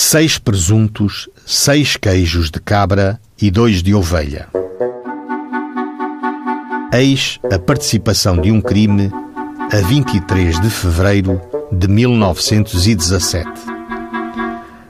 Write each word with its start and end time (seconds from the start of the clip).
seis 0.00 0.38
presuntos, 0.38 1.28
seis 1.44 1.96
queijos 1.96 2.52
de 2.52 2.60
cabra 2.60 3.20
e 3.42 3.50
dois 3.50 3.82
de 3.82 3.92
ovelha. 3.92 4.46
Eis 6.92 7.40
a 7.52 7.58
participação 7.58 8.40
de 8.40 8.52
um 8.52 8.60
crime 8.60 9.10
a 9.72 9.84
23 9.88 10.60
de 10.60 10.70
fevereiro 10.70 11.42
de 11.72 11.88
1917. 11.88 13.50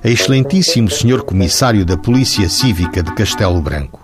Excelentíssimo 0.04 0.90
Senhor 0.90 1.24
Comissário 1.24 1.86
da 1.86 1.96
Polícia 1.96 2.46
Cívica 2.46 3.02
de 3.02 3.14
Castelo 3.14 3.62
Branco, 3.62 4.02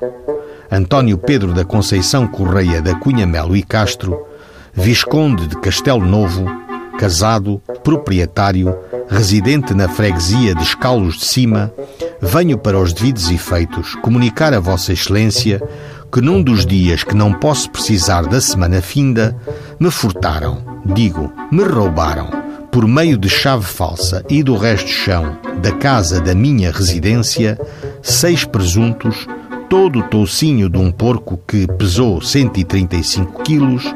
António 0.73 1.19
Pedro 1.19 1.53
da 1.53 1.67
Conceição 1.67 2.27
Correia 2.27 2.81
da 2.81 2.95
Cunha 2.95 3.27
Melo 3.27 3.55
e 3.55 3.63
Castro, 3.63 4.27
Visconde 4.73 5.49
de 5.49 5.61
Castelo 5.61 6.07
Novo, 6.07 6.64
casado, 7.05 7.61
proprietário, 7.83 8.75
residente 9.11 9.75
na 9.75 9.87
freguesia 9.87 10.55
de 10.55 10.63
Escalos 10.63 11.19
de 11.19 11.27
Cima, 11.27 11.71
venho 12.19 12.57
para 12.57 12.81
os 12.81 12.95
devidos 12.95 13.31
efeitos 13.31 13.95
comunicar 13.97 14.55
a 14.55 14.59
Vossa 14.59 14.95
Excelência 14.95 15.63
que 16.11 16.23
num 16.23 16.43
dos 16.43 16.65
dias 16.65 17.05
que 17.05 17.15
não 17.15 17.35
posso 17.35 17.69
precisar 17.69 18.23
da 18.23 18.41
semana 18.41 18.81
finda, 18.81 19.37
me 19.79 19.91
furtaram, 19.91 20.65
digo, 20.95 21.31
me 21.53 21.63
roubaram, 21.63 22.31
por 22.73 22.89
meio 22.89 23.19
de 23.19 23.29
chave 23.29 23.67
falsa 23.67 24.25
e 24.31 24.43
do 24.43 24.57
resto 24.57 24.89
chão 24.89 25.37
da 25.61 25.73
casa 25.73 26.23
da 26.23 26.35
minha 26.35 26.73
residência, 26.73 27.61
seis 28.01 28.47
presuntos, 28.47 29.27
todo 29.69 29.99
o 29.99 30.05
toucinho 30.05 30.71
de 30.71 30.79
um 30.79 30.91
porco 30.91 31.39
que 31.47 31.67
pesou 31.67 32.23
135 32.23 33.43
quilos, 33.43 33.95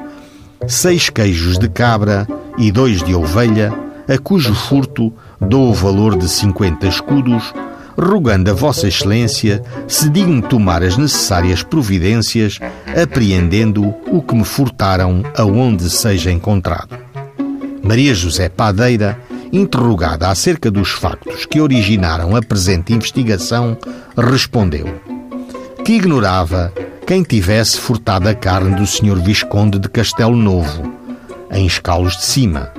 seis 0.66 1.08
queijos 1.08 1.58
de 1.58 1.70
cabra 1.70 2.28
e 2.58 2.72
dois 2.72 3.02
de 3.02 3.14
ovelha, 3.14 3.72
a 4.08 4.18
cujo 4.18 4.54
furto 4.54 5.12
dou 5.40 5.70
o 5.70 5.74
valor 5.74 6.16
de 6.16 6.28
50 6.28 6.86
escudos, 6.86 7.54
rogando 7.96 8.50
a 8.50 8.54
Vossa 8.54 8.88
Excelência 8.88 9.62
se 9.86 10.08
digne 10.08 10.42
tomar 10.42 10.82
as 10.82 10.96
necessárias 10.96 11.62
providências, 11.62 12.58
apreendendo 13.00 13.94
o 14.06 14.22
que 14.22 14.34
me 14.34 14.44
furtaram 14.44 15.22
aonde 15.36 15.88
seja 15.88 16.30
encontrado. 16.30 16.96
Maria 17.82 18.14
José 18.14 18.48
Padeira, 18.48 19.18
interrogada 19.52 20.28
acerca 20.28 20.70
dos 20.70 20.90
factos 20.90 21.46
que 21.46 21.60
originaram 21.60 22.36
a 22.36 22.42
presente 22.42 22.92
investigação, 22.92 23.78
respondeu 24.16 24.86
que 25.84 25.94
ignorava 25.94 26.72
quem 27.06 27.22
tivesse 27.22 27.80
furtado 27.80 28.28
a 28.28 28.34
carne 28.34 28.76
do 28.76 28.86
Sr. 28.86 29.18
Visconde 29.22 29.78
de 29.78 29.88
Castelo 29.88 30.36
Novo, 30.36 30.92
em 31.50 31.66
Escalos 31.66 32.16
de 32.16 32.24
Cima, 32.24 32.72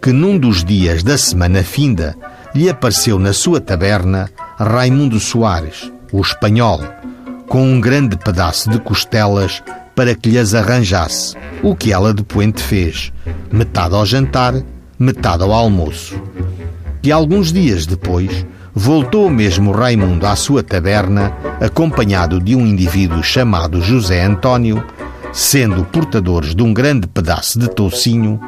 que 0.00 0.12
num 0.12 0.38
dos 0.38 0.64
dias 0.64 1.02
da 1.02 1.18
semana 1.18 1.62
finda 1.62 2.14
lhe 2.54 2.70
apareceu 2.70 3.18
na 3.18 3.32
sua 3.32 3.60
taberna 3.60 4.30
Raimundo 4.58 5.20
Soares, 5.20 5.92
o 6.12 6.20
espanhol, 6.20 6.80
com 7.48 7.62
um 7.62 7.80
grande 7.80 8.16
pedaço 8.16 8.70
de 8.70 8.78
costelas 8.78 9.62
para 9.94 10.14
que 10.14 10.30
lhes 10.30 10.54
arranjasse, 10.54 11.34
o 11.62 11.74
que 11.74 11.92
ela 11.92 12.12
de 12.12 12.22
poente 12.22 12.62
fez, 12.62 13.12
metade 13.50 13.94
ao 13.94 14.04
jantar, 14.06 14.54
metade 14.98 15.42
ao 15.42 15.52
almoço. 15.52 16.20
E 17.02 17.12
alguns 17.12 17.52
dias 17.52 17.86
depois, 17.86 18.46
voltou 18.74 19.30
mesmo 19.30 19.72
Raimundo 19.72 20.26
à 20.26 20.36
sua 20.36 20.62
taberna, 20.62 21.32
acompanhado 21.60 22.40
de 22.40 22.54
um 22.54 22.66
indivíduo 22.66 23.22
chamado 23.22 23.80
José 23.80 24.22
António, 24.22 24.84
sendo 25.36 25.84
portadores 25.84 26.54
de 26.54 26.62
um 26.62 26.72
grande 26.72 27.06
pedaço 27.06 27.58
de 27.58 27.68
toucinho, 27.68 28.40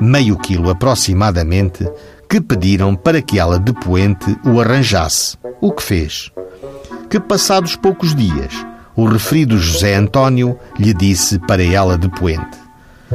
meio 0.00 0.38
quilo 0.38 0.70
aproximadamente, 0.70 1.86
que 2.26 2.40
pediram 2.40 2.96
para 2.96 3.20
que 3.20 3.38
ela 3.38 3.60
de 3.60 3.74
poente 3.74 4.34
o 4.42 4.58
arranjasse, 4.58 5.36
o 5.60 5.70
que 5.70 5.82
fez. 5.82 6.30
Que 7.10 7.20
passados 7.20 7.76
poucos 7.76 8.14
dias, 8.14 8.54
o 8.96 9.04
referido 9.04 9.58
José 9.58 9.94
António 9.96 10.58
lhe 10.78 10.94
disse 10.94 11.38
para 11.40 11.62
ela 11.62 11.98
de 11.98 12.08
poente: 12.08 12.56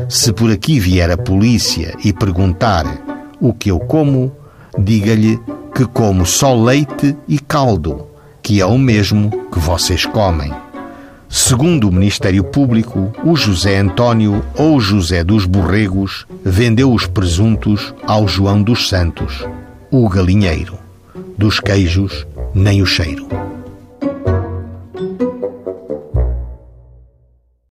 Se 0.07 0.31
por 0.31 0.51
aqui 0.51 0.79
vier 0.79 1.09
a 1.09 1.17
polícia 1.17 1.95
e 2.03 2.13
perguntar 2.13 2.85
o 3.41 3.55
que 3.55 3.71
eu 3.71 3.79
como, 3.79 4.31
diga-lhe 4.77 5.39
que 5.73 5.85
como 5.85 6.27
só 6.27 6.53
leite 6.53 7.17
e 7.27 7.39
caldo, 7.39 8.05
que 8.43 8.61
é 8.61 8.65
o 8.67 8.77
mesmo 8.77 9.31
que 9.51 9.57
vocês 9.57 10.05
comem. 10.05 10.53
Segundo 11.27 11.89
o 11.89 11.91
Ministério 11.91 12.43
Público, 12.43 13.11
o 13.23 13.35
José 13.35 13.77
António 13.77 14.43
ou 14.57 14.79
José 14.79 15.23
dos 15.23 15.45
Borregos 15.45 16.25
vendeu 16.43 16.93
os 16.93 17.07
presuntos 17.07 17.93
ao 18.03 18.27
João 18.27 18.61
dos 18.61 18.87
Santos, 18.87 19.45
o 19.91 20.07
galinheiro. 20.07 20.77
Dos 21.37 21.59
queijos, 21.59 22.25
nem 22.53 22.81
o 22.81 22.85
cheiro. 22.85 23.27